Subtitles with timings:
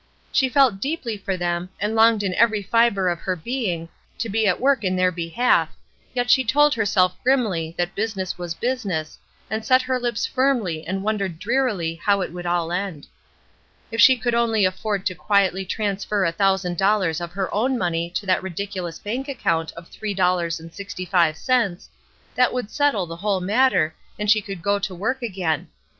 [0.31, 4.47] She felt deeply for them, and longed in every fibre of her being to be
[4.47, 5.69] at work in their behalf,
[6.15, 11.03] yet she told herself grimly that business was business, and set her lips firmly and
[11.03, 13.05] wondered drearily how it would all end.
[13.91, 18.09] If she could only afford to quietly transfer a thousand dollars of her own money
[18.09, 21.89] to that ridiculous bank account of three dollars and sixty five cents,
[22.33, 25.67] that would settle the whole matter and she could go to work again.